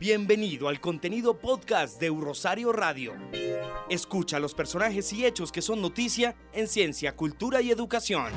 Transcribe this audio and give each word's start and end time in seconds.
Bienvenido 0.00 0.68
al 0.68 0.80
contenido 0.80 1.38
podcast 1.38 2.00
de 2.00 2.08
Rosario 2.08 2.72
Radio. 2.72 3.12
Escucha 3.90 4.40
los 4.40 4.54
personajes 4.54 5.12
y 5.12 5.26
hechos 5.26 5.52
que 5.52 5.60
son 5.60 5.82
noticia 5.82 6.34
en 6.54 6.68
ciencia, 6.68 7.14
cultura 7.14 7.60
y 7.60 7.70
educación. 7.70 8.32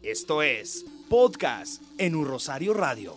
Esto 0.00 0.42
es 0.42 0.86
Podcast 1.10 1.82
en 1.98 2.24
Rosario 2.24 2.72
Radio. 2.72 3.16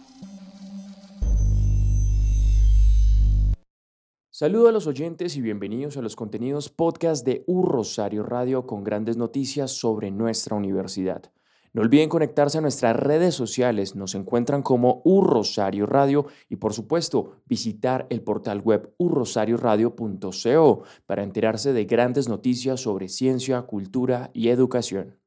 Saludos 4.32 4.70
a 4.70 4.72
los 4.72 4.88
oyentes 4.88 5.36
y 5.36 5.42
bienvenidos 5.42 5.96
a 5.98 6.02
los 6.02 6.16
contenidos 6.16 6.70
podcast 6.70 7.24
de 7.24 7.44
U 7.46 7.68
Rosario 7.68 8.24
Radio 8.24 8.66
con 8.66 8.84
grandes 8.84 9.16
noticias 9.16 9.74
sobre 9.74 10.10
nuestra 10.10 10.56
universidad. 10.56 11.32
No 11.74 11.82
olviden 11.82 12.10
conectarse 12.10 12.58
a 12.58 12.62
nuestras 12.62 12.96
redes 12.96 13.36
sociales, 13.36 13.96
nos 13.96 14.16
encuentran 14.16 14.64
como 14.64 15.02
Urrosario 15.04 15.86
Radio 15.86 16.26
y 16.50 16.56
por 16.56 16.74
supuesto 16.74 17.42
visitar 17.46 18.08
el 18.10 18.22
portal 18.22 18.62
web 18.62 18.94
urrosarioradio.co 18.98 20.84
para 21.06 21.24
enterarse 21.24 21.74
de 21.74 21.86
grandes 21.86 22.30
noticias 22.30 22.82
sobre 22.82 23.10
ciencia, 23.10 23.62
cultura 23.64 24.32
y 24.34 24.50
educación. 24.50 25.18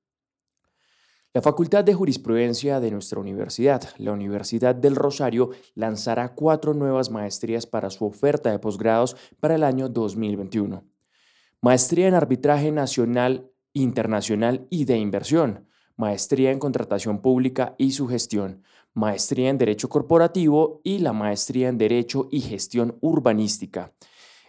La 1.32 1.42
Facultad 1.42 1.84
de 1.84 1.94
Jurisprudencia 1.94 2.80
de 2.80 2.90
nuestra 2.90 3.20
universidad, 3.20 3.84
la 3.98 4.10
Universidad 4.10 4.74
del 4.74 4.96
Rosario, 4.96 5.50
lanzará 5.76 6.34
cuatro 6.34 6.74
nuevas 6.74 7.10
maestrías 7.10 7.66
para 7.66 7.90
su 7.90 8.04
oferta 8.04 8.50
de 8.50 8.58
posgrados 8.58 9.16
para 9.38 9.54
el 9.54 9.62
año 9.62 9.88
2021. 9.88 10.82
Maestría 11.60 12.08
en 12.08 12.14
Arbitraje 12.14 12.72
Nacional, 12.72 13.48
Internacional 13.72 14.66
y 14.70 14.86
de 14.86 14.98
Inversión 14.98 15.69
maestría 16.00 16.50
en 16.50 16.58
contratación 16.58 17.20
pública 17.20 17.74
y 17.76 17.92
su 17.92 18.08
gestión, 18.08 18.62
maestría 18.94 19.50
en 19.50 19.58
Derecho 19.58 19.90
Corporativo 19.90 20.80
y 20.82 21.00
la 21.00 21.12
maestría 21.12 21.68
en 21.68 21.76
Derecho 21.76 22.26
y 22.30 22.40
Gestión 22.40 22.96
Urbanística. 23.02 23.92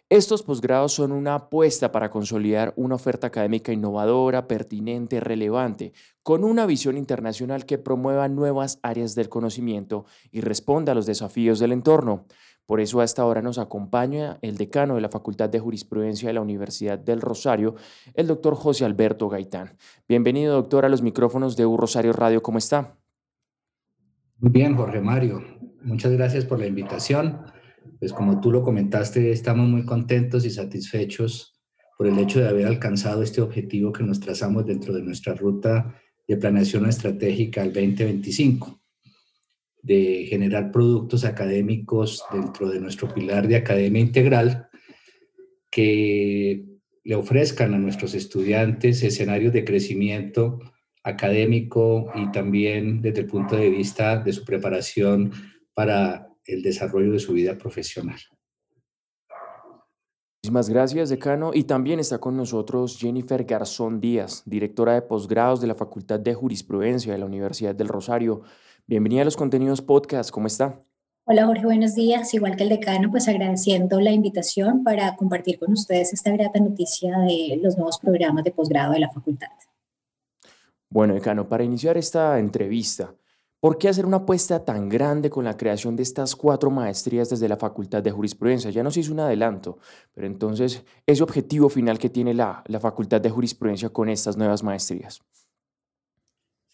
Estos 0.07 0.43
posgrados 0.43 0.93
son 0.93 1.11
una 1.11 1.35
apuesta 1.35 1.91
para 1.91 2.09
consolidar 2.09 2.73
una 2.77 2.95
oferta 2.95 3.27
académica 3.27 3.73
innovadora, 3.73 4.47
pertinente, 4.47 5.19
relevante, 5.19 5.91
con 6.23 6.45
una 6.45 6.65
visión 6.65 6.97
internacional 6.97 7.65
que 7.65 7.77
promueva 7.77 8.29
nuevas 8.29 8.79
áreas 8.81 9.13
del 9.13 9.27
conocimiento 9.27 10.05
y 10.31 10.39
responda 10.39 10.93
a 10.93 10.95
los 10.95 11.05
desafíos 11.05 11.59
del 11.59 11.73
entorno. 11.73 12.27
Por 12.71 12.79
eso 12.79 13.01
a 13.01 13.03
esta 13.03 13.25
hora 13.25 13.41
nos 13.41 13.57
acompaña 13.57 14.37
el 14.41 14.55
decano 14.55 14.95
de 14.95 15.01
la 15.01 15.09
Facultad 15.09 15.49
de 15.49 15.59
Jurisprudencia 15.59 16.29
de 16.29 16.33
la 16.35 16.39
Universidad 16.39 16.97
del 16.97 17.19
Rosario, 17.19 17.75
el 18.13 18.27
doctor 18.27 18.55
José 18.55 18.85
Alberto 18.85 19.27
Gaitán. 19.27 19.75
Bienvenido, 20.07 20.53
doctor, 20.53 20.85
a 20.85 20.87
los 20.87 21.01
micrófonos 21.01 21.57
de 21.57 21.65
U 21.65 21.75
Rosario 21.75 22.13
Radio. 22.13 22.41
¿Cómo 22.41 22.59
está? 22.59 22.97
Muy 24.37 24.51
bien, 24.51 24.77
Jorge 24.77 25.01
Mario. 25.01 25.43
Muchas 25.83 26.13
gracias 26.13 26.45
por 26.45 26.59
la 26.59 26.65
invitación. 26.65 27.41
Pues 27.99 28.13
como 28.13 28.39
tú 28.39 28.53
lo 28.53 28.63
comentaste, 28.63 29.33
estamos 29.33 29.67
muy 29.67 29.83
contentos 29.83 30.45
y 30.45 30.49
satisfechos 30.49 31.61
por 31.97 32.07
el 32.07 32.17
hecho 32.19 32.39
de 32.39 32.47
haber 32.47 32.67
alcanzado 32.67 33.21
este 33.21 33.41
objetivo 33.41 33.91
que 33.91 34.03
nos 34.03 34.21
trazamos 34.21 34.65
dentro 34.65 34.93
de 34.93 35.03
nuestra 35.03 35.33
ruta 35.33 35.93
de 36.25 36.37
planeación 36.37 36.87
estratégica 36.87 37.63
al 37.63 37.73
2025 37.73 38.80
de 39.83 40.25
generar 40.29 40.71
productos 40.71 41.25
académicos 41.25 42.23
dentro 42.31 42.69
de 42.69 42.79
nuestro 42.79 43.13
pilar 43.13 43.47
de 43.47 43.55
academia 43.55 44.01
integral 44.01 44.69
que 45.69 46.65
le 47.03 47.15
ofrezcan 47.15 47.73
a 47.73 47.79
nuestros 47.79 48.13
estudiantes 48.13 49.01
escenarios 49.03 49.53
de 49.53 49.65
crecimiento 49.65 50.59
académico 51.03 52.11
y 52.13 52.31
también 52.31 53.01
desde 53.01 53.21
el 53.21 53.27
punto 53.27 53.55
de 53.55 53.69
vista 53.69 54.17
de 54.17 54.33
su 54.33 54.45
preparación 54.45 55.31
para 55.73 56.27
el 56.45 56.61
desarrollo 56.61 57.11
de 57.11 57.19
su 57.19 57.33
vida 57.33 57.57
profesional. 57.57 58.19
Muchísimas 60.43 60.69
gracias, 60.69 61.09
decano. 61.09 61.51
Y 61.53 61.65
también 61.65 61.99
está 61.99 62.17
con 62.17 62.35
nosotros 62.35 62.97
Jennifer 62.97 63.43
Garzón 63.43 64.01
Díaz, 64.01 64.41
directora 64.45 64.95
de 64.95 65.03
posgrados 65.03 65.61
de 65.61 65.67
la 65.67 65.75
Facultad 65.75 66.19
de 66.19 66.33
Jurisprudencia 66.33 67.13
de 67.13 67.19
la 67.19 67.27
Universidad 67.27 67.75
del 67.75 67.87
Rosario. 67.87 68.41
Bienvenida 68.91 69.21
a 69.21 69.23
los 69.23 69.37
contenidos 69.37 69.81
podcast, 69.81 70.31
¿cómo 70.31 70.47
está? 70.47 70.83
Hola 71.23 71.45
Jorge, 71.45 71.63
buenos 71.63 71.95
días. 71.95 72.33
Igual 72.33 72.57
que 72.57 72.63
el 72.63 72.67
decano, 72.67 73.09
pues 73.09 73.29
agradeciendo 73.29 74.01
la 74.01 74.11
invitación 74.11 74.83
para 74.83 75.15
compartir 75.15 75.59
con 75.59 75.71
ustedes 75.71 76.11
esta 76.11 76.29
grata 76.31 76.59
noticia 76.59 77.17
de 77.19 77.57
los 77.63 77.77
nuevos 77.77 77.99
programas 77.99 78.43
de 78.43 78.51
posgrado 78.51 78.91
de 78.91 78.99
la 78.99 79.09
facultad. 79.09 79.47
Bueno, 80.89 81.13
decano, 81.13 81.47
para 81.47 81.63
iniciar 81.63 81.97
esta 81.97 82.37
entrevista, 82.37 83.15
¿por 83.61 83.77
qué 83.77 83.87
hacer 83.87 84.05
una 84.05 84.17
apuesta 84.17 84.65
tan 84.65 84.89
grande 84.89 85.29
con 85.29 85.45
la 85.45 85.55
creación 85.55 85.95
de 85.95 86.03
estas 86.03 86.35
cuatro 86.35 86.69
maestrías 86.69 87.29
desde 87.29 87.47
la 87.47 87.55
Facultad 87.55 88.03
de 88.03 88.11
Jurisprudencia? 88.11 88.71
Ya 88.71 88.83
nos 88.83 88.97
hizo 88.97 89.13
un 89.13 89.21
adelanto, 89.21 89.77
pero 90.13 90.27
entonces, 90.27 90.83
ese 91.07 91.23
objetivo 91.23 91.69
final 91.69 91.97
que 91.97 92.09
tiene 92.09 92.33
la, 92.33 92.61
la 92.67 92.81
Facultad 92.81 93.21
de 93.21 93.29
Jurisprudencia 93.29 93.87
con 93.87 94.09
estas 94.09 94.35
nuevas 94.35 94.63
maestrías. 94.63 95.21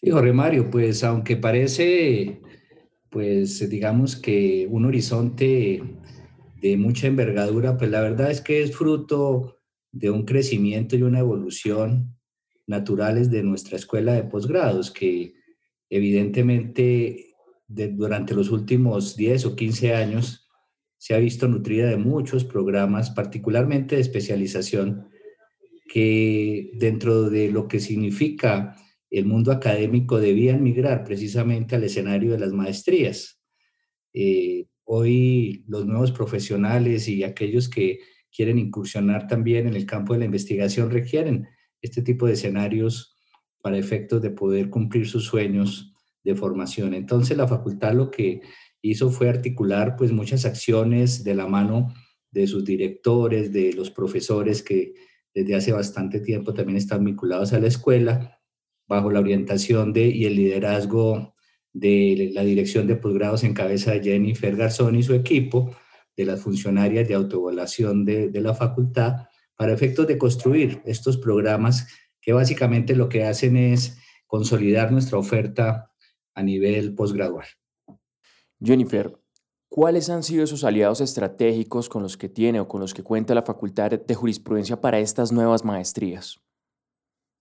Sí, 0.00 0.10
Jorge 0.10 0.32
Mario, 0.32 0.70
pues 0.70 1.02
aunque 1.02 1.36
parece, 1.36 2.40
pues 3.10 3.68
digamos 3.68 4.14
que 4.14 4.68
un 4.70 4.84
horizonte 4.84 5.82
de 6.60 6.76
mucha 6.76 7.08
envergadura, 7.08 7.76
pues 7.76 7.90
la 7.90 8.00
verdad 8.00 8.30
es 8.30 8.40
que 8.40 8.62
es 8.62 8.76
fruto 8.76 9.58
de 9.90 10.10
un 10.10 10.24
crecimiento 10.24 10.94
y 10.94 11.02
una 11.02 11.18
evolución 11.18 12.16
naturales 12.68 13.30
de 13.30 13.42
nuestra 13.42 13.76
escuela 13.76 14.12
de 14.12 14.22
posgrados, 14.22 14.92
que 14.92 15.34
evidentemente 15.90 17.34
durante 17.66 18.34
los 18.34 18.50
últimos 18.50 19.16
10 19.16 19.46
o 19.46 19.56
15 19.56 19.94
años 19.94 20.48
se 20.96 21.14
ha 21.14 21.18
visto 21.18 21.48
nutrida 21.48 21.88
de 21.88 21.96
muchos 21.96 22.44
programas, 22.44 23.10
particularmente 23.10 23.96
de 23.96 24.02
especialización, 24.02 25.08
que 25.92 26.70
dentro 26.74 27.30
de 27.30 27.50
lo 27.50 27.66
que 27.66 27.80
significa 27.80 28.76
el 29.10 29.24
mundo 29.24 29.52
académico 29.52 30.18
debían 30.18 30.62
migrar 30.62 31.04
precisamente 31.04 31.76
al 31.76 31.84
escenario 31.84 32.32
de 32.32 32.38
las 32.38 32.52
maestrías. 32.52 33.40
Eh, 34.12 34.66
hoy 34.84 35.64
los 35.66 35.86
nuevos 35.86 36.12
profesionales 36.12 37.08
y 37.08 37.24
aquellos 37.24 37.68
que 37.68 38.00
quieren 38.34 38.58
incursionar 38.58 39.26
también 39.26 39.66
en 39.66 39.74
el 39.74 39.86
campo 39.86 40.12
de 40.12 40.20
la 40.20 40.24
investigación 40.26 40.90
requieren 40.90 41.48
este 41.80 42.02
tipo 42.02 42.26
de 42.26 42.34
escenarios 42.34 43.16
para 43.62 43.78
efectos 43.78 44.22
de 44.22 44.30
poder 44.30 44.70
cumplir 44.70 45.06
sus 45.06 45.24
sueños 45.24 45.92
de 46.24 46.34
formación. 46.34 46.94
Entonces 46.94 47.36
la 47.36 47.48
facultad 47.48 47.94
lo 47.94 48.10
que 48.10 48.42
hizo 48.82 49.10
fue 49.10 49.28
articular 49.28 49.96
pues 49.96 50.12
muchas 50.12 50.44
acciones 50.44 51.24
de 51.24 51.34
la 51.34 51.46
mano 51.46 51.94
de 52.30 52.46
sus 52.46 52.64
directores, 52.64 53.52
de 53.52 53.72
los 53.72 53.90
profesores 53.90 54.62
que 54.62 54.94
desde 55.34 55.54
hace 55.54 55.72
bastante 55.72 56.20
tiempo 56.20 56.52
también 56.52 56.76
están 56.76 57.04
vinculados 57.04 57.52
a 57.52 57.60
la 57.60 57.68
escuela 57.68 58.37
bajo 58.88 59.10
la 59.10 59.20
orientación 59.20 59.92
de, 59.92 60.08
y 60.08 60.24
el 60.24 60.34
liderazgo 60.34 61.34
de 61.72 62.30
la 62.32 62.42
dirección 62.42 62.86
de 62.86 62.96
posgrados 62.96 63.44
en 63.44 63.54
cabeza 63.54 63.92
de 63.92 64.02
Jennifer 64.02 64.56
Garzón 64.56 64.96
y 64.96 65.02
su 65.02 65.14
equipo, 65.14 65.76
de 66.16 66.24
las 66.24 66.40
funcionarias 66.40 67.06
de 67.06 67.14
autoevaluación 67.14 68.04
de, 68.04 68.28
de 68.28 68.40
la 68.40 68.54
facultad, 68.54 69.28
para 69.54 69.72
efectos 69.72 70.06
de 70.06 70.18
construir 70.18 70.82
estos 70.84 71.16
programas 71.16 71.86
que 72.20 72.32
básicamente 72.32 72.96
lo 72.96 73.08
que 73.08 73.24
hacen 73.24 73.56
es 73.56 73.98
consolidar 74.26 74.90
nuestra 74.90 75.18
oferta 75.18 75.92
a 76.34 76.42
nivel 76.42 76.94
posgradual. 76.94 77.46
Jennifer, 78.62 79.16
¿cuáles 79.68 80.10
han 80.10 80.22
sido 80.22 80.44
esos 80.44 80.64
aliados 80.64 81.00
estratégicos 81.00 81.88
con 81.88 82.02
los 82.02 82.16
que 82.16 82.28
tiene 82.28 82.60
o 82.60 82.68
con 82.68 82.80
los 82.80 82.94
que 82.94 83.02
cuenta 83.02 83.34
la 83.34 83.42
Facultad 83.42 83.90
de 83.90 84.14
Jurisprudencia 84.14 84.80
para 84.80 84.98
estas 84.98 85.32
nuevas 85.32 85.64
maestrías? 85.64 86.40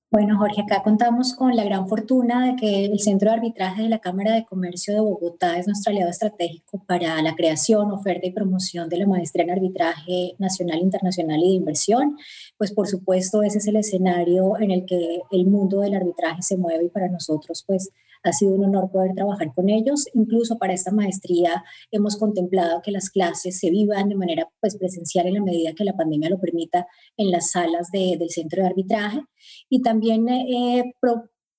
Bueno, 0.10 0.38
Jorge, 0.38 0.62
acá 0.62 0.84
contamos 0.84 1.34
con 1.34 1.54
la 1.58 1.66
gran 1.66 1.90
fortuna 1.90 2.46
de 2.46 2.56
que 2.56 2.86
el 2.86 2.98
Centro 3.00 3.30
de 3.30 3.36
Arbitraje 3.36 3.84
de 3.84 3.90
la 3.90 4.00
Cámara 4.00 4.34
de 4.36 4.46
Comercio 4.46 4.94
de 4.94 5.02
Bogotá 5.02 5.60
es 5.60 5.68
nuestro 5.68 5.92
aliado 5.92 6.10
estratégico 6.10 6.82
para 6.88 7.22
la 7.22 7.36
creación, 7.36 7.92
oferta 7.92 8.26
y 8.26 8.32
promoción 8.32 8.88
de 8.88 9.00
la 9.00 9.06
maestría 9.06 9.44
en 9.44 9.52
arbitraje 9.52 10.36
nacional, 10.40 10.80
internacional 10.80 11.42
y 11.42 11.50
de 11.50 11.56
inversión. 11.56 12.18
Pues 12.58 12.72
por 12.72 12.88
supuesto 12.88 13.44
ese 13.44 13.58
es 13.58 13.68
el 13.68 13.76
escenario 13.76 14.58
en 14.62 14.72
el 14.72 14.86
que 14.86 15.20
el 15.30 15.46
mundo 15.46 15.82
del 15.82 15.96
arbitraje 15.96 16.42
se 16.42 16.56
mueve 16.56 16.86
y 16.86 16.90
para 16.90 17.10
nosotros 17.10 17.66
pues 17.68 17.92
ha 18.28 18.34
sido 18.34 18.54
un 18.54 18.66
honor 18.66 18.92
poder 18.92 19.14
trabajar 19.16 19.54
con 19.54 19.70
ellos. 19.70 20.06
Incluso 20.14 20.58
para 20.58 20.74
esta 20.74 20.92
maestría 20.92 21.64
hemos 21.92 22.18
contemplado 22.18 22.82
que 22.82 22.92
las 22.92 23.10
clases 23.10 23.60
se 23.60 23.70
vivan 23.70 24.10
de 24.10 24.16
manera 24.16 24.50
pues, 24.60 24.78
presencial 24.78 25.28
en 25.28 25.36
la 25.36 25.44
medida 25.44 25.74
que 25.74 25.84
la 25.84 25.96
pandemia 25.96 26.30
lo 26.30 26.40
permita 26.40 26.88
en 27.16 27.32
las 27.32 27.52
salas 27.52 27.90
del 27.92 28.30
centro 28.30 28.62
de 28.62 28.70
arbitraje. 28.70 29.22
Y 29.70 29.82
también 29.82 30.28
eh, 30.30 30.94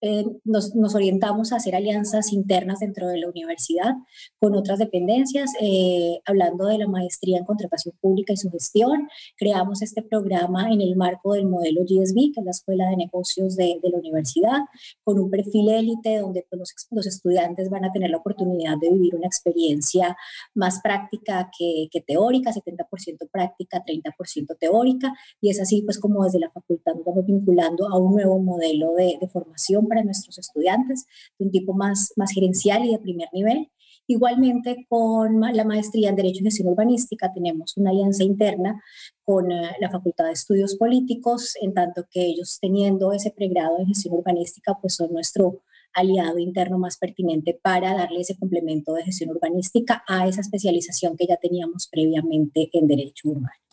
eh, 0.01 0.25
nos, 0.45 0.73
orientamos 0.95 1.53
a 1.53 1.57
hacer 1.57 1.75
alianzas 1.75 2.33
internas 2.33 2.79
dentro 2.79 3.09
de 3.09 3.19
la 3.19 3.29
universidad 3.29 3.95
con 4.39 4.55
otras 4.55 4.79
dependencias, 4.79 5.51
eh, 5.61 6.21
hablando 6.25 6.67
de 6.67 6.79
la 6.79 6.87
maestría 6.87 7.39
en 7.39 7.45
contratación 7.45 7.95
pública 8.01 8.33
y 8.33 8.37
su 8.37 8.51
gestión. 8.51 9.09
Creamos 9.37 9.83
este 9.83 10.03
programa 10.03 10.71
en 10.71 10.81
el 10.81 10.95
marco 10.95 11.33
del 11.33 11.47
modelo 11.47 11.83
GSB, 11.83 12.33
que 12.33 12.41
es 12.41 12.45
la 12.45 12.53
Escuela 12.53 12.89
de 12.91 12.97
Negocios 12.97 13.57
de, 13.57 13.81
la 13.83 13.99
universidad, 13.99 14.61
con 15.03 15.19
un 15.19 15.31
perfil 15.31 15.71
élite 15.71 16.19
donde 16.19 16.47
pues, 16.49 16.59
los, 16.59 16.75
los, 16.91 17.07
estudiantes 17.07 17.71
van 17.71 17.85
a 17.85 17.93
tener 17.93 18.11
la 18.11 18.19
oportunidad 18.19 18.77
de 18.81 18.93
vivir 18.93 19.15
una 19.17 19.27
experiencia 19.27 20.17
más 20.55 20.81
práctica 20.81 21.51
que, 21.59 21.89
teórica, 22.07 22.53
70% 22.53 23.29
práctica, 23.31 23.83
30% 23.85 24.57
teórica, 24.59 25.13
y 25.41 25.51
es 25.51 25.61
así 25.61 25.83
pues 25.83 25.99
como 25.99 26.23
desde 26.25 26.39
la 26.39 26.51
facultad 26.51 26.95
nos 26.95 27.05
vamos 27.05 27.27
vinculando 27.27 27.89
a 27.89 27.99
un 27.99 28.13
nuevo 28.13 28.39
modelo 28.39 28.95
de, 28.95 29.19
de 29.21 29.29
formación 29.29 29.88
para 29.89 30.05
nuestros 30.05 30.39
estudiantes, 30.39 31.07
de 31.39 31.47
un 31.47 31.51
tipo 31.51 31.75
más, 31.75 32.13
más 32.17 32.31
gerencial 32.33 32.85
y 32.85 32.93
de 32.93 32.99
primer 32.99 33.29
nivel. 33.33 33.71
Igualmente, 34.07 34.87
con 34.89 35.41
la 35.41 35.65
maestría 35.65 36.09
en 36.09 36.17
Derecho 36.17 36.41
y 36.41 36.45
Gestión 36.45 36.69
Urbanística 36.69 37.31
tenemos 37.33 37.77
una 37.77 37.91
alianza 37.91 38.25
interna 38.25 38.83
con 39.23 39.53
eh, 39.53 39.73
la 39.81 39.91
Facultad 39.91 40.27
de 40.27 40.33
Estudios 40.33 40.77
Políticos, 40.77 41.55
en 41.61 41.75
tanto 41.75 42.07
que 42.11 42.23
ellos 42.25 42.59
teniendo 42.61 43.13
ese 43.13 43.31
pregrado 43.31 43.79
en 43.79 43.87
Gestión 43.87 44.15
Urbanística, 44.15 44.79
pues 44.81 44.95
son 44.95 45.13
nuestro 45.13 45.61
aliado 45.93 46.39
interno 46.39 46.79
más 46.79 46.97
pertinente 46.97 47.59
para 47.61 47.95
darle 47.95 48.21
ese 48.21 48.37
complemento 48.37 48.95
de 48.95 49.05
gestión 49.05 49.31
urbanística 49.31 50.05
a 50.07 50.27
esa 50.27 50.41
especialización 50.41 51.17
que 51.17 51.27
ya 51.27 51.37
teníamos 51.37 51.89
previamente 51.91 52.71
en 52.73 52.87
Derecho 52.87 53.29
Urbano. 53.29 53.68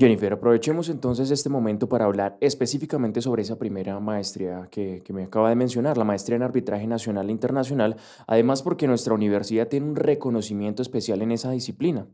Jennifer, 0.00 0.32
aprovechemos 0.32 0.88
entonces 0.88 1.30
este 1.30 1.50
momento 1.50 1.86
para 1.86 2.06
hablar 2.06 2.38
específicamente 2.40 3.20
sobre 3.20 3.42
esa 3.42 3.58
primera 3.58 4.00
maestría 4.00 4.66
que, 4.70 5.02
me 5.10 5.24
acaba 5.24 5.50
de 5.50 5.56
mencionar, 5.56 5.98
la 5.98 6.04
maestría 6.04 6.36
en 6.36 6.42
arbitraje 6.42 6.86
nacional 6.86 7.28
e 7.28 7.32
internacional, 7.32 7.96
además 8.26 8.62
porque 8.62 8.86
nuestra 8.86 9.12
universidad 9.12 9.68
tiene 9.68 9.90
un 9.90 9.96
reconocimiento 9.96 10.80
especial 10.80 11.20
en 11.20 11.32
esa 11.32 11.50
disciplina. 11.50 12.06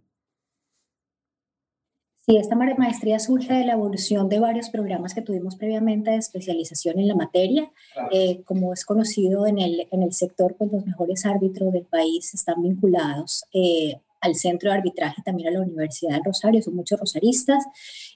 Sí, 2.26 2.36
esta 2.36 2.56
maestría 2.56 3.20
surge 3.20 3.54
de 3.54 3.64
la 3.64 3.74
evolución 3.74 4.28
de 4.28 4.40
varios 4.40 4.68
programas 4.70 5.14
que 5.14 5.22
tuvimos 5.22 5.54
previamente 5.54 6.10
de 6.10 6.16
especialización 6.16 6.98
en 6.98 7.06
la 7.06 7.14
materia. 7.14 7.70
Eh, 8.10 8.42
como 8.42 8.72
es 8.72 8.84
conocido 8.84 9.46
en 9.46 9.60
el, 9.60 9.86
en 9.92 10.02
el 10.02 10.12
sector, 10.12 10.56
pues 10.58 10.72
los 10.72 10.84
mejores 10.84 11.24
árbitros 11.24 11.72
del 11.72 11.84
país 11.84 12.34
están 12.34 12.64
vinculados 12.64 13.44
eh, 13.52 14.00
al 14.20 14.34
centro 14.34 14.70
de 14.70 14.76
arbitraje, 14.76 15.22
también 15.24 15.48
a 15.48 15.52
la 15.52 15.60
Universidad 15.60 16.14
del 16.14 16.24
Rosario, 16.24 16.62
son 16.62 16.74
muchos 16.74 16.98
rosaristas, 16.98 17.64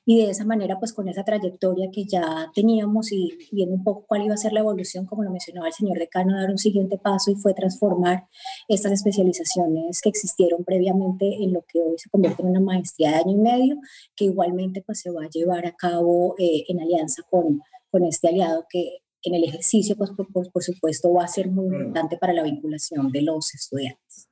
y 0.05 0.25
de 0.25 0.31
esa 0.31 0.44
manera, 0.44 0.79
pues 0.79 0.93
con 0.93 1.08
esa 1.08 1.25
trayectoria 1.25 1.91
que 1.93 2.05
ya 2.05 2.50
teníamos 2.55 3.12
y 3.12 3.38
viendo 3.52 3.75
un 3.75 3.85
poco 3.85 4.06
cuál 4.06 4.25
iba 4.25 4.35
a 4.35 4.38
ser 4.38 4.52
la 4.52 4.61
evolución, 4.61 5.06
como 5.06 5.23
lo 5.23 5.31
mencionaba 5.31 5.69
el 5.69 5.73
señor 5.73 5.99
decano, 5.99 6.37
dar 6.37 6.50
un 6.50 6.58
siguiente 6.58 6.99
paso 6.99 7.31
y 7.31 7.37
fue 7.37 7.55
transformar 7.55 8.26
estas 8.69 8.93
especializaciones 8.93 10.00
que 10.00 10.08
existieron 10.08 10.64
previamente 10.64 11.26
en 11.43 11.52
lo 11.52 11.62
que 11.62 11.81
hoy 11.81 11.99
se 11.99 12.11
convierte 12.11 12.43
en 12.43 12.49
una 12.49 12.61
maestría 12.61 13.11
de 13.11 13.17
año 13.17 13.32
y 13.32 13.37
medio, 13.37 13.76
que 14.17 14.25
igualmente 14.25 14.82
pues 14.82 15.00
se 15.00 15.11
va 15.11 15.25
a 15.25 15.29
llevar 15.29 15.67
a 15.67 15.76
cabo 15.76 16.35
eh, 16.38 16.64
en 16.69 16.81
alianza 16.81 17.23
con, 17.31 17.61
con 17.91 18.05
este 18.05 18.29
aliado 18.29 18.64
que 18.69 19.03
en 19.23 19.35
el 19.35 19.44
ejercicio, 19.44 19.96
pues 19.96 20.11
por, 20.11 20.50
por 20.50 20.62
supuesto, 20.62 21.12
va 21.12 21.25
a 21.25 21.29
ser 21.29 21.50
muy 21.50 21.67
importante 21.67 22.17
para 22.17 22.32
la 22.32 22.43
vinculación 22.43 23.12
de 23.12 23.23
los 23.23 23.55
estudiantes. 23.55 24.30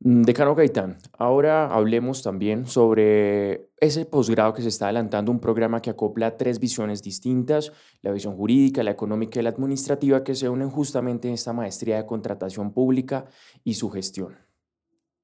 Mm, 0.00 0.22
Decano 0.22 0.54
Gaitán, 0.54 0.98
ahora 1.18 1.74
hablemos 1.74 2.22
también 2.22 2.66
sobre 2.66 3.68
ese 3.80 4.04
posgrado 4.04 4.52
que 4.52 4.62
se 4.62 4.68
está 4.68 4.86
adelantando, 4.86 5.32
un 5.32 5.40
programa 5.40 5.82
que 5.82 5.90
acopla 5.90 6.36
tres 6.36 6.60
visiones 6.60 7.02
distintas, 7.02 7.72
la 8.02 8.12
visión 8.12 8.36
jurídica, 8.36 8.82
la 8.82 8.92
económica 8.92 9.40
y 9.40 9.42
la 9.42 9.50
administrativa, 9.50 10.22
que 10.22 10.34
se 10.34 10.48
unen 10.48 10.70
justamente 10.70 11.28
en 11.28 11.34
esta 11.34 11.52
maestría 11.52 11.96
de 11.96 12.06
contratación 12.06 12.72
pública 12.72 13.26
y 13.64 13.74
su 13.74 13.90
gestión. 13.90 14.36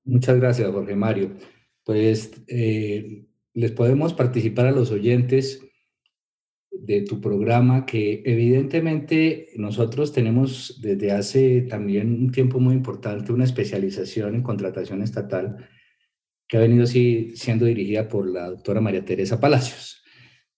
Muchas 0.05 0.37
gracias, 0.39 0.71
Jorge 0.71 0.97
Mario. 0.97 1.31
Pues 1.85 2.33
eh, 2.49 3.27
les 3.53 3.73
podemos 3.73 4.13
participar 4.13 4.67
a 4.67 4.73
los 4.73 4.91
oyentes 4.91 5.63
de 6.81 7.03
tu 7.03 7.21
programa, 7.21 7.87
que 7.87 8.23
evidentemente 8.25 9.49
nosotros 9.57 10.13
tenemos 10.13 10.81
desde 10.83 11.13
hace 11.13 11.63
también 11.63 12.13
un 12.13 12.31
tiempo 12.31 12.61
muy 12.61 12.75
importante 12.75 13.33
una 13.33 13.45
especialización 13.45 14.35
en 14.35 14.43
contratación 14.43 15.03
estatal 15.03 15.57
que 16.47 16.57
ha 16.57 16.61
venido 16.61 16.87
siendo 16.87 17.65
dirigida 17.65 18.09
por 18.09 18.29
la 18.29 18.51
doctora 18.51 18.81
María 18.81 19.05
Teresa 19.05 19.41
Palacios, 19.41 20.03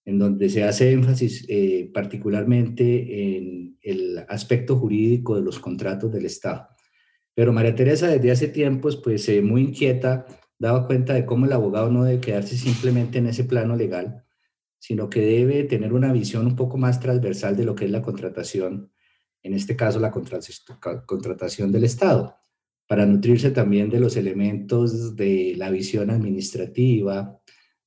en 0.05 0.19
donde 0.19 0.49
se 0.49 0.65
hace 0.65 0.93
énfasis 0.93 1.47
eh, 1.49 1.91
particularmente 1.95 3.37
en 3.37 3.79
el 3.83 4.19
aspecto 4.29 4.77
jurídico 4.77 5.37
de 5.37 5.43
los 5.43 5.59
contratos 5.59 6.13
del 6.13 6.27
Estado. 6.27 6.69
Pero 7.35 7.53
María 7.53 7.75
Teresa 7.75 8.09
desde 8.09 8.33
hace 8.33 8.49
tiempos, 8.49 8.97
pues 8.97 9.29
eh, 9.29 9.43
muy 9.43 9.63
inquieta, 9.63 10.27
daba 10.59 10.87
cuenta 10.87 11.15
de 11.15 11.27
cómo 11.27 11.47
el 11.47 11.53
abogado 11.53 11.91
no 11.91 12.05
debe 12.05 12.21
quedarse 12.21 12.57
simplemente 12.57 13.19
en 13.19 13.27
ese 13.27 13.45
plano 13.45 13.77
legal, 13.77 14.26
sino 14.87 15.11
que 15.11 15.21
debe 15.21 15.65
tener 15.65 15.93
una 15.93 16.13
visión 16.13 16.47
un 16.47 16.55
poco 16.55 16.79
más 16.79 17.01
transversal 17.01 17.57
de 17.57 17.65
lo 17.65 17.75
que 17.75 17.87
es 17.87 17.91
la 17.91 18.03
contratación, 18.03 18.93
en 19.43 19.53
este 19.53 19.75
caso 19.75 19.99
la 19.99 20.13
contratación 20.13 21.73
del 21.73 21.83
Estado, 21.83 22.37
para 22.87 23.05
nutrirse 23.05 23.51
también 23.51 23.91
de 23.91 23.99
los 23.99 24.17
elementos 24.17 25.17
de 25.17 25.55
la 25.57 25.71
visión 25.71 26.09
administrativa, 26.11 27.37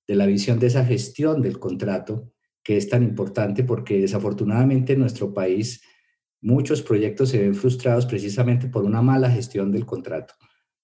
de 0.05 0.15
la 0.15 0.25
visión 0.25 0.59
de 0.59 0.67
esa 0.67 0.83
gestión 0.83 1.41
del 1.41 1.57
contrato, 1.57 2.33
que 2.61 2.75
es 2.75 2.89
tan 2.89 3.03
importante 3.03 3.63
porque 3.63 4.01
desafortunadamente 4.01 4.91
en 4.91 4.99
nuestro 4.99 5.33
país 5.33 5.81
muchos 6.41 6.81
proyectos 6.81 7.29
se 7.29 7.39
ven 7.39 7.55
frustrados 7.55 8.05
precisamente 8.07 8.67
por 8.67 8.83
una 8.83 9.01
mala 9.01 9.31
gestión 9.31 9.71
del 9.71 9.85
contrato. 9.85 10.33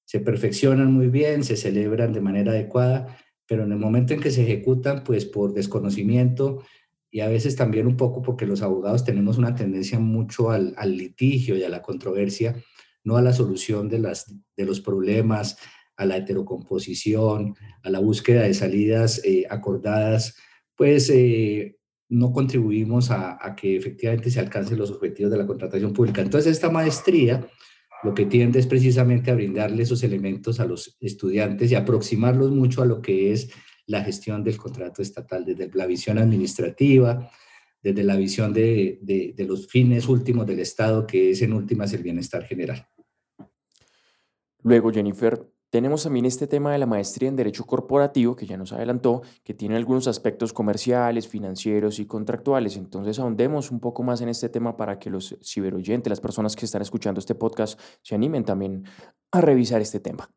Se 0.06 0.22
perfeccionan 0.22 0.94
muy 0.94 1.08
bien, 1.08 1.44
se 1.44 1.58
celebran 1.58 2.14
de 2.14 2.22
manera 2.22 2.54
adecuada, 2.54 3.18
pero 3.48 3.64
en 3.64 3.72
el 3.72 3.78
momento 3.80 4.14
en 4.14 4.22
que 4.22 4.32
se 4.32 4.44
ejecutan, 4.44 5.04
pues 5.04 5.26
por 5.26 5.54
desconocimiento 5.54 6.64
y 7.12 7.22
a 7.22 7.30
veces 7.30 7.56
también 7.56 7.88
un 7.88 7.96
poco 7.96 8.22
porque 8.22 8.46
los 8.46 8.62
abogados 8.62 9.06
tenemos 9.06 9.38
una 9.38 9.56
tendencia 9.56 10.00
mucho 10.00 10.52
al, 10.52 10.76
litigio 10.86 11.56
y 11.56 11.64
a 11.64 11.70
la 11.70 11.82
controversia, 11.82 12.56
no 13.04 13.18
a 13.18 13.22
la 13.22 13.32
solución 13.32 13.88
de, 13.88 14.00
las, 14.00 14.36
de 14.58 14.66
los 14.66 14.82
problemas, 14.82 15.58
a 15.96 16.06
la 16.06 16.18
heterocomposición, 16.18 17.56
a 17.84 17.90
la 17.90 18.00
búsqueda 18.00 18.42
de 18.42 18.54
salidas 18.54 19.22
eh, 19.24 19.46
acordadas, 19.50 20.36
pues 20.76 21.10
eh, 21.10 21.78
no 22.10 22.32
contribuimos 22.32 23.10
a, 23.12 23.56
que 23.56 23.78
efectivamente 23.78 24.30
se 24.30 24.40
alcancen 24.40 24.78
los 24.78 24.92
objetivos 24.92 25.32
de 25.32 25.38
la 25.38 25.48
contratación 25.48 25.94
pública. 25.94 26.22
Entonces, 26.22 26.52
esta 26.52 26.70
maestría 26.70 27.48
lo 28.06 28.14
que 28.14 28.26
tiende 28.26 28.60
es 28.60 28.68
precisamente 28.68 29.32
a 29.32 29.36
brindarle 29.36 29.84
esos 29.84 30.04
elementos 30.04 30.60
a 30.60 30.66
los 30.66 30.96
estudiantes 31.02 31.72
y 31.72 31.76
aproximarlos 31.76 32.52
mucho 32.52 32.82
a 32.82 32.86
lo 32.86 33.02
que 33.02 33.32
es 33.32 33.50
la 33.88 34.04
gestión 34.04 34.44
del 34.44 34.58
contrato 34.58 35.02
estatal, 35.02 35.44
desde 35.44 35.70
la 35.74 35.86
visión 35.86 36.18
administrativa, 36.18 37.30
desde 37.82 38.04
la 38.04 38.16
visión 38.16 38.54
de, 38.54 39.00
de 39.02 39.46
los 39.46 39.68
fines 39.68 40.08
últimos 40.08 40.46
del 40.48 40.60
Estado, 40.60 41.06
que 41.06 41.32
es 41.32 41.42
en 41.42 41.54
últimas 41.54 41.94
el 41.94 42.04
bienestar 42.04 42.44
general. 42.46 42.88
Luego, 44.64 44.92
Jennifer, 44.92 45.46
tenemos 45.76 46.04
también 46.04 46.24
este 46.24 46.48
tema 46.48 46.72
de 46.72 46.78
la 46.78 46.86
maestría 46.86 47.28
en 47.28 47.36
Derecho 47.36 47.66
Corporativo, 47.66 48.34
que 48.34 48.46
ya 48.46 48.56
nos 48.56 48.72
adelantó, 48.72 49.24
que 49.44 49.54
tiene 49.54 49.76
algunos 49.76 50.08
aspectos 50.08 50.54
comerciales, 50.54 51.28
financieros 51.28 52.00
y 52.00 52.06
contractuales. 52.06 52.78
Entonces, 52.78 53.20
ahondemos 53.20 53.72
un 53.72 53.82
poco 53.82 54.02
más 54.02 54.22
en 54.22 54.30
este 54.30 54.48
tema 54.48 54.78
para 54.78 55.00
que 55.00 55.10
los 55.10 55.38
ciberoyentes, 55.44 56.10
las 56.10 56.22
personas 56.22 56.56
que 56.56 56.66
están 56.66 56.82
escuchando 56.82 57.20
este 57.20 57.36
podcast, 57.36 57.78
se 58.04 58.16
animen 58.16 58.46
también 58.46 58.86
a 59.34 59.42
revisar 59.42 59.82
este 59.82 60.00
tema. 60.00 60.30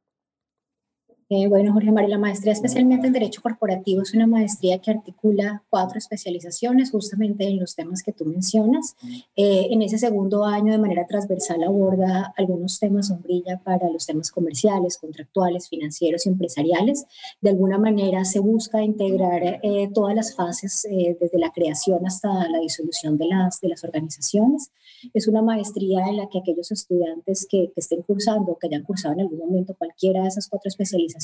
Eh, 1.31 1.47
bueno, 1.47 1.75
Jorge 1.75 1.93
Mario, 1.93 2.09
la 2.09 2.19
maestría 2.19 2.55
especialmente 2.55 3.07
en 3.07 3.13
Derecho 3.13 3.43
Corporativo 3.43 4.01
es 4.01 4.15
una 4.15 4.27
maestría 4.27 4.79
que 4.79 4.91
articula 4.91 5.63
cuatro 5.69 5.99
especializaciones 5.99 6.91
justamente 6.91 7.47
en 7.47 7.61
los 7.61 7.75
temas 7.75 8.03
que 8.03 8.13
tú 8.13 8.25
mencionas. 8.25 8.97
Eh, 9.37 9.67
en 9.71 9.83
ese 9.83 9.99
segundo 9.99 10.47
año, 10.47 10.73
de 10.73 10.79
manera 10.79 11.07
transversal, 11.07 11.63
aborda 11.65 12.33
algunos 12.35 12.79
temas 12.79 13.09
sombrilla 13.09 13.61
para 13.63 13.91
los 13.91 14.07
temas 14.07 14.31
comerciales, 14.31 14.97
contractuales, 14.97 15.69
financieros 15.69 16.25
y 16.25 16.31
empresariales. 16.31 17.05
De 17.43 17.51
alguna 17.51 17.77
manera 17.77 18.25
se 18.25 18.41
busca 18.41 18.83
integrar 18.83 19.61
eh, 19.63 19.91
todas 19.93 20.15
las 20.15 20.35
fases, 20.35 20.87
desde 20.89 21.39
la 21.39 21.53
creación 21.53 22.07
hasta 22.07 22.49
la 22.49 22.59
disolución 22.61 23.19
de 23.19 23.27
las, 23.27 23.61
de 23.61 23.69
las 23.69 23.85
organizaciones. 23.85 24.71
Es 25.13 25.29
una 25.29 25.43
maestría 25.43 26.07
en 26.09 26.17
la 26.17 26.29
que 26.31 26.39
aquellos 26.39 26.73
estudiantes 26.73 27.47
que, 27.49 27.71
que 27.75 27.81
estén 27.81 28.01
cursando 28.03 28.53
o 28.53 28.59
que 28.59 28.69
hayan 28.69 28.83
cursado 28.83 29.15
en 29.15 29.21
algún 29.21 29.39
momento 29.39 29.75
cualquiera 29.75 30.23
de 30.23 30.29
esas 30.29 30.49
cuatro 30.49 30.69
especializaciones, 30.69 31.18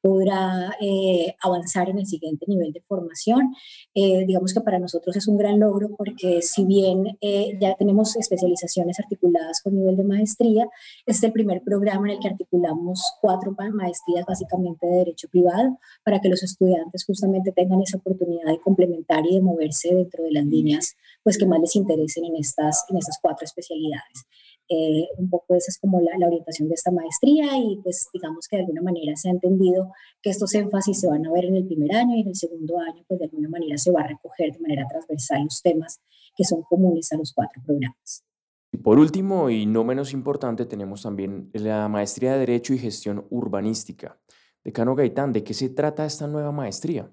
podrá 0.00 0.76
eh, 0.80 1.34
avanzar 1.42 1.88
en 1.88 1.98
el 1.98 2.06
siguiente 2.06 2.46
nivel 2.48 2.72
de 2.72 2.80
formación. 2.80 3.54
Eh, 3.94 4.24
digamos 4.26 4.54
que 4.54 4.60
para 4.60 4.78
nosotros 4.78 5.16
es 5.16 5.28
un 5.28 5.38
gran 5.38 5.60
logro 5.60 5.90
porque 5.96 6.42
si 6.42 6.64
bien 6.64 7.18
eh, 7.20 7.56
ya 7.60 7.74
tenemos 7.76 8.16
especializaciones 8.16 8.98
articuladas 9.00 9.60
con 9.62 9.74
nivel 9.74 9.96
de 9.96 10.04
maestría, 10.04 10.68
este 11.06 11.12
es 11.12 11.22
el 11.24 11.32
primer 11.32 11.62
programa 11.62 12.08
en 12.08 12.16
el 12.16 12.20
que 12.20 12.28
articulamos 12.28 13.02
cuatro 13.20 13.54
maestrías 13.72 14.24
básicamente 14.26 14.86
de 14.86 14.96
derecho 14.98 15.28
privado 15.28 15.78
para 16.04 16.20
que 16.20 16.28
los 16.28 16.42
estudiantes 16.42 17.04
justamente 17.04 17.52
tengan 17.52 17.82
esa 17.82 17.98
oportunidad 17.98 18.46
de 18.46 18.60
complementar 18.60 19.24
y 19.26 19.34
de 19.34 19.40
moverse 19.40 19.94
dentro 19.94 20.24
de 20.24 20.32
las 20.32 20.44
líneas 20.44 20.96
pues 21.22 21.38
que 21.38 21.46
más 21.46 21.60
les 21.60 21.76
interesen 21.76 22.24
en 22.24 22.36
estas, 22.36 22.84
en 22.88 22.96
estas 22.96 23.18
cuatro 23.20 23.44
especialidades. 23.44 24.26
Eh, 24.72 25.08
un 25.18 25.28
poco 25.28 25.56
esa 25.56 25.68
es 25.68 25.78
como 25.80 26.00
la, 26.00 26.12
la, 26.16 26.28
orientación 26.28 26.68
de 26.68 26.74
esta 26.74 26.92
maestría 26.92 27.58
y 27.58 27.80
pues 27.82 28.08
digamos 28.14 28.46
que 28.46 28.56
de 28.56 28.62
alguna 28.62 28.82
manera 28.82 29.16
se 29.16 29.28
ha 29.28 29.32
entendido 29.32 29.90
que 30.22 30.30
estos 30.30 30.54
énfasis 30.54 31.00
se 31.00 31.08
van 31.08 31.26
a 31.26 31.32
ver 31.32 31.46
en 31.46 31.56
el 31.56 31.66
primer 31.66 31.92
año 31.92 32.14
y 32.14 32.20
en 32.20 32.28
el 32.28 32.36
segundo 32.36 32.78
año 32.78 33.04
pues 33.08 33.18
de 33.18 33.26
alguna 33.26 33.48
manera 33.48 33.76
se 33.78 33.90
va 33.90 34.02
a 34.02 34.06
recoger 34.06 34.52
de 34.52 34.60
manera 34.60 34.86
transversal 34.88 35.42
los 35.42 35.60
temas 35.60 36.00
que 36.36 36.44
son 36.44 36.62
comunes 36.62 37.10
a 37.10 37.16
los 37.16 37.32
cuatro 37.32 37.60
programas. 37.66 38.24
Y 38.70 38.76
por 38.76 39.00
último 39.00 39.50
y 39.50 39.66
no 39.66 39.82
menos 39.82 40.12
importante 40.12 40.66
tenemos 40.66 41.02
también 41.02 41.50
la 41.52 41.88
maestría 41.88 42.34
de 42.34 42.38
Derecho 42.38 42.72
y 42.72 42.78
Gestión 42.78 43.26
Urbanística. 43.28 44.20
Decano 44.62 44.94
Gaitán, 44.94 45.32
¿de 45.32 45.42
qué 45.42 45.52
se 45.52 45.70
trata 45.70 46.06
esta 46.06 46.28
nueva 46.28 46.52
maestría? 46.52 47.10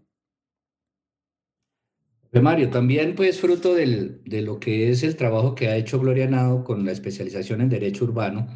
Mario, 2.41 2.69
también 2.69 3.15
pues 3.15 3.39
fruto 3.39 3.73
de 3.73 4.41
lo 4.41 4.59
que 4.59 4.89
es 4.89 5.03
el 5.03 5.15
trabajo 5.15 5.55
que 5.55 5.67
ha 5.67 5.77
hecho 5.77 5.99
Gloria 5.99 6.27
Nado 6.27 6.63
con 6.63 6.85
la 6.85 6.91
especialización 6.91 7.61
en 7.61 7.69
Derecho 7.69 8.05
Urbano, 8.05 8.47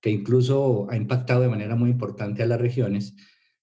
que 0.00 0.10
incluso 0.10 0.86
ha 0.90 0.96
impactado 0.96 1.42
de 1.42 1.48
manera 1.48 1.76
muy 1.76 1.90
importante 1.90 2.42
a 2.42 2.46
las 2.46 2.60
regiones, 2.60 3.14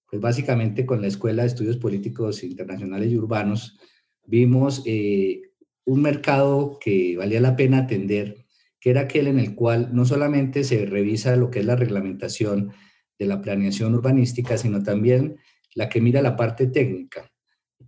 pues 0.10 0.22
básicamente 0.22 0.86
con 0.86 1.02
la 1.02 1.08
Escuela 1.08 1.44
de 1.44 1.50
Estudios 1.50 1.78
Políticos 1.78 2.44
Internacionales 2.44 3.12
y 3.12 3.18
Urbanos 3.18 3.80
vimos 4.26 4.82
eh, 4.86 5.42
un 5.86 6.02
mercado 6.02 6.78
que 6.80 7.18
valía 7.18 7.42
la 7.42 7.56
pena 7.56 7.80
atender, 7.80 8.46
que 8.80 8.92
era 8.92 9.02
aquel 9.02 9.28
en 9.28 9.40
el 9.40 9.56
cual 9.56 9.90
no 9.94 10.06
solamente 10.06 10.64
se 10.64 10.86
revisa 10.86 11.36
lo 11.36 11.50
que 11.50 11.60
es 11.60 11.66
la 11.66 11.76
reglamentación 11.76 12.72
de 13.20 13.26
la 13.26 13.42
planeación 13.42 13.94
urbanística, 13.96 14.58
sino 14.58 14.84
también 14.84 15.38
la 15.76 15.90
que 15.90 16.02
mira 16.02 16.22
la 16.22 16.36
parte 16.36 16.68
técnica 16.68 17.33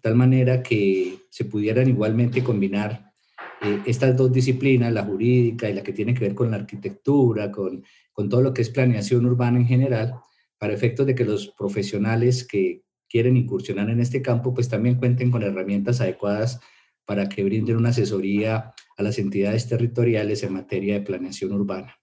tal 0.02 0.16
manera 0.16 0.62
que 0.62 1.18
se 1.30 1.46
pudieran 1.46 1.88
igualmente 1.88 2.44
combinar 2.44 3.14
eh, 3.62 3.82
estas 3.86 4.16
dos 4.16 4.32
disciplinas, 4.32 4.94
la 4.94 5.04
jurídica 5.04 5.70
y 5.70 5.74
la 5.74 5.84
que 5.84 5.94
tiene 5.94 6.14
que 6.14 6.22
ver 6.22 6.36
con 6.36 6.52
la 6.52 6.58
arquitectura, 6.58 7.52
con, 7.52 7.84
con 8.12 8.30
todo 8.30 8.42
lo 8.42 8.54
que 8.54 8.62
es 8.62 8.70
planeación 8.70 9.26
urbana 9.26 9.60
en 9.60 9.68
general, 9.68 10.16
para 10.58 10.74
efectos 10.74 11.06
de 11.06 11.16
que 11.16 11.26
los 11.26 11.50
profesionales 11.50 12.48
que 12.48 12.84
quieren 13.10 13.38
incursionar 13.38 13.90
en 13.90 14.00
este 14.00 14.22
campo, 14.22 14.54
pues 14.54 14.70
también 14.70 14.96
cuenten 14.96 15.32
con 15.32 15.44
herramientas 15.44 16.02
adecuadas 16.02 16.60
para 17.06 17.30
que 17.30 17.44
brinden 17.44 17.78
una 17.78 17.90
asesoría 17.90 18.74
a 18.98 19.04
las 19.04 19.20
entidades 19.20 19.68
territoriales 19.68 20.44
en 20.44 20.54
materia 20.54 20.96
de 20.96 21.02
planeación 21.02 21.52
urbana. 21.54 21.96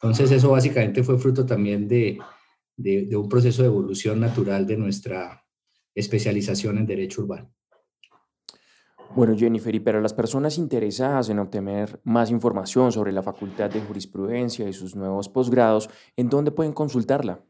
Entonces, 0.00 0.30
eso 0.32 0.50
básicamente 0.50 1.04
fue 1.04 1.18
fruto 1.18 1.46
también 1.46 1.86
de, 1.86 2.18
de, 2.76 3.06
de 3.06 3.16
un 3.16 3.28
proceso 3.28 3.62
de 3.62 3.68
evolución 3.68 4.18
natural 4.18 4.66
de 4.66 4.76
nuestra, 4.76 5.41
especialización 5.94 6.78
en 6.78 6.86
Derecho 6.86 7.22
Urbano. 7.22 7.52
Bueno, 9.14 9.36
Jennifer, 9.36 9.74
y 9.74 9.80
para 9.80 10.00
las 10.00 10.14
personas 10.14 10.56
interesadas 10.56 11.28
en 11.28 11.38
obtener 11.38 12.00
más 12.02 12.30
información 12.30 12.92
sobre 12.92 13.12
la 13.12 13.22
Facultad 13.22 13.68
de 13.68 13.82
Jurisprudencia 13.82 14.66
y 14.66 14.72
sus 14.72 14.96
nuevos 14.96 15.28
posgrados, 15.28 15.90
¿en 16.16 16.30
dónde 16.30 16.50
pueden 16.50 16.72
consultarla? 16.72 17.44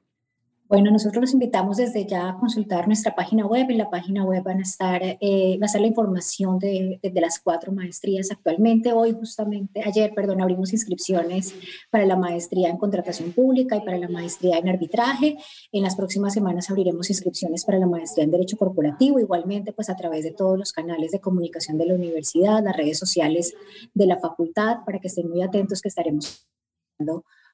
Bueno, 0.73 0.91
nosotros 0.91 1.21
los 1.21 1.33
invitamos 1.35 1.77
desde 1.77 2.07
ya 2.07 2.31
a 2.31 2.39
consultar 2.39 2.87
nuestra 2.87 3.15
página 3.15 3.45
web. 3.45 3.67
En 3.69 3.77
la 3.77 3.91
página 3.91 4.25
web 4.25 4.43
van 4.43 4.61
a 4.61 4.63
estar, 4.63 5.03
eh, 5.03 5.59
va 5.61 5.65
a 5.65 5.67
estar 5.67 5.83
la 5.83 5.87
información 5.87 6.59
de, 6.59 6.99
de, 7.03 7.21
las 7.21 7.41
cuatro 7.41 7.73
maestrías 7.73 8.31
actualmente. 8.31 8.91
Hoy 8.95 9.13
justamente, 9.13 9.83
ayer, 9.85 10.15
perdón, 10.15 10.41
abrimos 10.41 10.73
inscripciones 10.73 11.55
para 11.91 12.07
la 12.07 12.17
maestría 12.17 12.71
en 12.71 12.79
contratación 12.79 13.33
pública 13.33 13.77
y 13.77 13.83
para 13.83 13.99
la 13.99 14.09
maestría 14.09 14.57
en 14.57 14.71
arbitraje. 14.71 15.37
En 15.73 15.83
las 15.83 15.95
próximas 15.95 16.33
semanas 16.33 16.71
abriremos 16.71 17.11
inscripciones 17.11 17.67
para 17.67 17.79
la 17.79 17.87
maestría 17.87 18.25
en 18.25 18.31
derecho 18.31 18.57
corporativo. 18.57 19.21
Igualmente, 19.21 19.75
pues 19.75 19.91
a 19.91 19.97
través 19.97 20.25
de 20.25 20.33
todos 20.33 20.59
los 20.59 20.73
canales 20.73 21.11
de 21.13 21.21
comunicación 21.21 21.77
de 21.77 21.85
la 21.85 21.97
universidad, 21.97 22.65
las 22.65 22.75
redes 22.75 22.99
sociales 22.99 23.55
de 23.93 24.07
la 24.07 24.19
facultad, 24.19 24.79
para 24.87 25.01
que 25.01 25.09
estén 25.09 25.29
muy 25.29 25.43
atentos 25.43 25.83
que 25.83 25.89
estaremos 25.89 26.47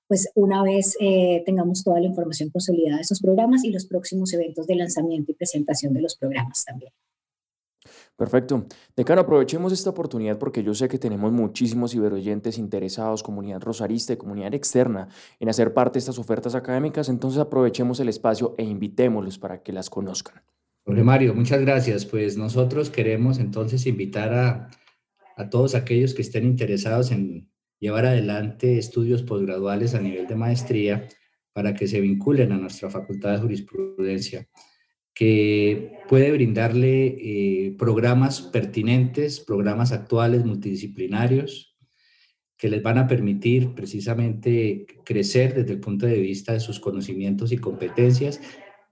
pues 0.08 0.30
una 0.34 0.62
vez 0.62 0.96
eh, 1.00 1.42
tengamos 1.44 1.84
toda 1.84 2.00
la 2.00 2.06
información 2.06 2.50
consolidada 2.50 2.96
de 2.96 3.02
esos 3.02 3.20
programas 3.20 3.62
y 3.64 3.70
los 3.70 3.86
próximos 3.86 4.32
eventos 4.32 4.66
de 4.66 4.74
lanzamiento 4.74 5.30
y 5.30 5.34
presentación 5.34 5.92
de 5.92 6.00
los 6.00 6.16
programas 6.16 6.64
también. 6.64 6.92
Perfecto. 8.16 8.66
Decano, 8.96 9.20
aprovechemos 9.20 9.72
esta 9.72 9.90
oportunidad 9.90 10.38
porque 10.38 10.64
yo 10.64 10.74
sé 10.74 10.88
que 10.88 10.98
tenemos 10.98 11.30
muchísimos 11.30 11.92
ciberoyentes 11.92 12.58
interesados, 12.58 13.22
comunidad 13.22 13.62
rosarista 13.62 14.12
y 14.12 14.16
comunidad 14.16 14.54
externa, 14.54 15.08
en 15.38 15.48
hacer 15.48 15.72
parte 15.72 15.94
de 15.94 16.00
estas 16.00 16.18
ofertas 16.18 16.56
académicas, 16.56 17.08
entonces 17.08 17.38
aprovechemos 17.38 18.00
el 18.00 18.08
espacio 18.08 18.56
e 18.58 18.64
invitémoslos 18.64 19.38
para 19.38 19.62
que 19.62 19.72
las 19.72 19.88
conozcan. 19.88 20.42
Jorge 20.84 21.04
Mario, 21.04 21.34
muchas 21.34 21.60
gracias. 21.60 22.06
Pues 22.06 22.36
nosotros 22.36 22.90
queremos 22.90 23.38
entonces 23.38 23.86
invitar 23.86 24.34
a, 24.34 24.70
a 25.36 25.50
todos 25.50 25.74
aquellos 25.74 26.14
que 26.14 26.22
estén 26.22 26.44
interesados 26.44 27.12
en 27.12 27.48
llevar 27.80 28.06
adelante 28.06 28.78
estudios 28.78 29.22
posgraduales 29.22 29.94
a 29.94 30.00
nivel 30.00 30.26
de 30.26 30.36
maestría 30.36 31.08
para 31.52 31.74
que 31.74 31.88
se 31.88 32.00
vinculen 32.00 32.52
a 32.52 32.58
nuestra 32.58 32.90
Facultad 32.90 33.32
de 33.32 33.40
Jurisprudencia, 33.40 34.48
que 35.14 35.98
puede 36.08 36.30
brindarle 36.30 37.06
eh, 37.06 37.74
programas 37.76 38.40
pertinentes, 38.40 39.40
programas 39.40 39.92
actuales 39.92 40.44
multidisciplinarios, 40.44 41.76
que 42.56 42.68
les 42.68 42.82
van 42.82 42.98
a 42.98 43.06
permitir 43.06 43.74
precisamente 43.74 44.86
crecer 45.04 45.54
desde 45.54 45.72
el 45.72 45.80
punto 45.80 46.06
de 46.06 46.18
vista 46.18 46.52
de 46.52 46.60
sus 46.60 46.80
conocimientos 46.80 47.52
y 47.52 47.58
competencias, 47.58 48.40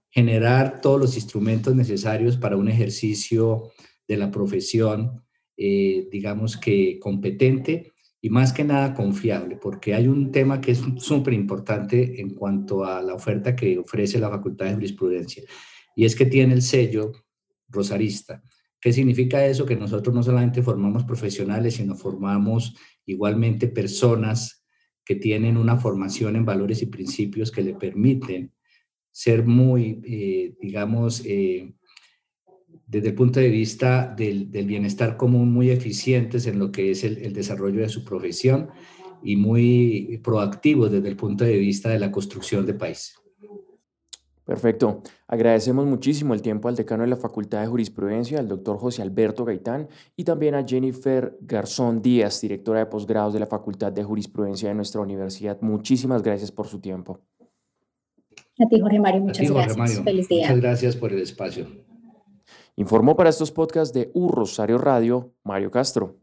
generar 0.09 0.79
todos 0.81 0.99
los 0.99 1.15
instrumentos 1.15 1.75
necesarios 1.75 2.37
para 2.37 2.57
un 2.57 2.69
ejercicio 2.69 3.71
de 4.07 4.17
la 4.17 4.31
profesión, 4.31 5.23
eh, 5.57 6.07
digamos 6.11 6.55
que 6.55 6.97
competente 6.99 7.93
y 8.21 8.29
más 8.29 8.51
que 8.51 8.63
nada 8.63 8.93
confiable, 8.93 9.57
porque 9.57 9.93
hay 9.93 10.07
un 10.07 10.31
tema 10.31 10.59
que 10.59 10.71
es 10.71 10.81
súper 10.97 11.33
importante 11.33 12.19
en 12.19 12.31
cuanto 12.31 12.83
a 12.83 13.01
la 13.01 13.13
oferta 13.13 13.55
que 13.55 13.77
ofrece 13.77 14.19
la 14.19 14.29
Facultad 14.29 14.65
de 14.65 14.73
Jurisprudencia, 14.73 15.43
y 15.95 16.05
es 16.05 16.15
que 16.15 16.25
tiene 16.25 16.53
el 16.53 16.61
sello 16.61 17.11
rosarista. 17.69 18.41
¿Qué 18.79 18.93
significa 18.93 19.45
eso? 19.45 19.65
Que 19.65 19.75
nosotros 19.75 20.13
no 20.15 20.23
solamente 20.23 20.61
formamos 20.61 21.03
profesionales, 21.03 21.75
sino 21.75 21.95
formamos 21.95 22.75
igualmente 23.05 23.67
personas 23.67 24.63
que 25.03 25.15
tienen 25.15 25.57
una 25.57 25.77
formación 25.77 26.35
en 26.35 26.45
valores 26.45 26.81
y 26.81 26.87
principios 26.87 27.51
que 27.51 27.63
le 27.63 27.73
permiten 27.73 28.53
ser 29.11 29.45
muy, 29.45 30.01
eh, 30.03 30.55
digamos, 30.61 31.23
eh, 31.25 31.73
desde 32.85 33.09
el 33.09 33.15
punto 33.15 33.39
de 33.39 33.49
vista 33.49 34.13
del, 34.15 34.51
del, 34.51 34.67
bienestar 34.67 35.17
común 35.17 35.51
muy 35.51 35.69
eficientes 35.69 36.45
en 36.47 36.59
lo 36.59 36.71
que 36.71 36.91
es 36.91 37.03
el, 37.03 37.17
el, 37.17 37.33
desarrollo 37.33 37.81
de 37.81 37.89
su 37.89 38.03
profesión 38.03 38.69
y 39.23 39.35
muy 39.35 40.19
proactivos 40.23 40.91
desde 40.91 41.07
el 41.07 41.15
punto 41.15 41.43
de 41.43 41.57
vista 41.57 41.89
de 41.89 41.99
la 41.99 42.11
construcción 42.11 42.65
de 42.65 42.73
país. 42.73 43.15
Perfecto. 44.47 45.01
Agradecemos 45.27 45.85
muchísimo 45.85 46.33
el 46.33 46.41
tiempo 46.41 46.69
al 46.69 46.75
decano 46.77 47.03
de 47.03 47.09
la 47.09 47.17
Facultad 47.17 47.59
de 47.59 47.67
Jurisprudencia, 47.67 48.39
al 48.39 48.47
doctor 48.47 48.77
José 48.77 49.01
Alberto 49.01 49.43
Gaitán, 49.43 49.89
y 50.15 50.23
también 50.23 50.55
a 50.55 50.65
Jennifer 50.65 51.37
Garzón 51.41 52.01
Díaz, 52.01 52.39
directora 52.39 52.79
de 52.79 52.85
posgrados 52.85 53.33
de 53.33 53.41
la 53.41 53.45
Facultad 53.45 53.91
de 53.91 54.05
Jurisprudencia 54.05 54.69
de 54.69 54.75
nuestra 54.75 55.01
universidad. 55.01 55.57
Muchísimas 55.59 56.23
gracias 56.23 56.49
por 56.49 56.67
su 56.67 56.79
tiempo. 56.79 57.19
A 58.57 58.69
ti, 58.69 58.79
Jorge 58.79 58.99
Mario, 59.01 59.21
muchas 59.21 59.39
ti, 59.39 59.47
Jorge 59.47 59.65
gracias. 59.65 59.77
Mario. 59.77 60.03
Feliz 60.03 60.29
día. 60.29 60.47
Muchas 60.47 60.61
gracias 60.61 60.95
por 60.95 61.11
el 61.11 61.19
espacio. 61.19 61.67
Informó 62.79 63.15
para 63.15 63.31
estos 63.31 63.51
podcasts 63.51 63.91
de 63.91 64.11
U 64.13 64.27
Rosario 64.27 64.77
Radio, 64.77 65.33
Mario 65.43 65.71
Castro. 65.71 66.15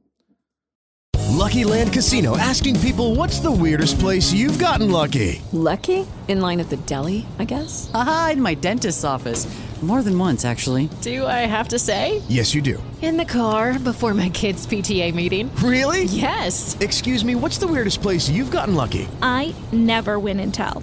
Lucky 1.33 1.65
Land 1.65 1.93
Casino 1.93 2.37
asking 2.39 2.79
people 2.79 3.17
what's 3.17 3.41
the 3.41 3.51
weirdest 3.51 3.99
place 3.99 4.33
you've 4.33 4.57
gotten 4.57 4.89
lucky? 4.93 5.43
Lucky? 5.53 6.07
In 6.29 6.41
line 6.41 6.61
at 6.61 6.69
the 6.69 6.77
deli, 6.87 7.27
I 7.41 7.45
guess? 7.45 7.91
Aha, 7.93 8.31
in 8.35 8.41
my 8.41 8.55
dentist's 8.55 9.03
office. 9.05 9.49
More 9.83 10.03
than 10.03 10.17
once, 10.17 10.45
actually. 10.47 10.89
Do 11.03 11.27
I 11.27 11.45
have 11.45 11.69
to 11.69 11.79
say? 11.79 12.23
Yes, 12.29 12.55
you 12.55 12.63
do. 12.63 12.83
In 13.03 13.19
the 13.19 13.25
car 13.25 13.79
before 13.79 14.15
my 14.15 14.31
kids' 14.31 14.67
PTA 14.67 15.13
meeting. 15.13 15.51
Really? 15.57 16.05
Yes. 16.05 16.77
Excuse 16.81 17.23
me, 17.25 17.35
what's 17.35 17.59
the 17.59 17.67
weirdest 17.67 18.01
place 18.01 18.31
you've 18.31 18.53
gotten 18.53 18.77
lucky? 18.77 19.09
I 19.21 19.55
never 19.73 20.19
win 20.19 20.41
and 20.41 20.55
tell. 20.55 20.83